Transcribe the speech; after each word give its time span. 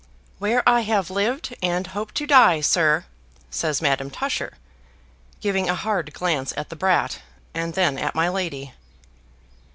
"Where 0.39 0.67
I 0.67 0.79
have 0.79 1.11
lived 1.11 1.53
and 1.61 1.85
hope 1.85 2.11
to 2.13 2.25
die, 2.25 2.61
sir," 2.61 3.05
says 3.51 3.83
Madame 3.83 4.09
Tusher, 4.09 4.53
giving 5.41 5.69
a 5.69 5.75
hard 5.75 6.11
glance 6.11 6.51
at 6.57 6.69
the 6.69 6.75
brat, 6.75 7.21
and 7.53 7.75
then 7.75 7.99
at 7.99 8.15
my 8.15 8.27
lady. 8.27 8.73